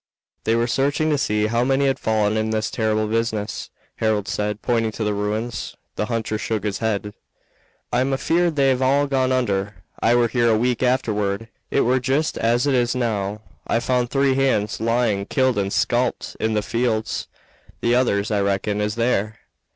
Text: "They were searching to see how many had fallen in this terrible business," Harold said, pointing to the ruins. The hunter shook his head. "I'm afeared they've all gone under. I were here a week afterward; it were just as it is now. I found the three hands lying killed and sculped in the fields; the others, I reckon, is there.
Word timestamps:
"They 0.45 0.55
were 0.55 0.65
searching 0.65 1.11
to 1.11 1.17
see 1.19 1.45
how 1.45 1.63
many 1.63 1.85
had 1.85 1.99
fallen 1.99 2.35
in 2.35 2.49
this 2.49 2.71
terrible 2.71 3.05
business," 3.07 3.69
Harold 3.97 4.27
said, 4.27 4.63
pointing 4.63 4.91
to 4.93 5.03
the 5.03 5.13
ruins. 5.13 5.75
The 5.95 6.07
hunter 6.07 6.39
shook 6.39 6.63
his 6.63 6.79
head. 6.79 7.13
"I'm 7.93 8.11
afeared 8.11 8.55
they've 8.55 8.81
all 8.81 9.05
gone 9.05 9.31
under. 9.31 9.83
I 9.99 10.15
were 10.15 10.27
here 10.27 10.49
a 10.49 10.57
week 10.57 10.81
afterward; 10.81 11.49
it 11.69 11.81
were 11.81 11.99
just 11.99 12.35
as 12.39 12.65
it 12.65 12.73
is 12.73 12.95
now. 12.95 13.41
I 13.67 13.79
found 13.79 14.07
the 14.07 14.13
three 14.13 14.33
hands 14.33 14.79
lying 14.81 15.27
killed 15.27 15.59
and 15.59 15.71
sculped 15.71 16.35
in 16.39 16.55
the 16.55 16.63
fields; 16.63 17.27
the 17.81 17.93
others, 17.93 18.31
I 18.31 18.41
reckon, 18.41 18.81
is 18.81 18.95
there. 18.95 19.37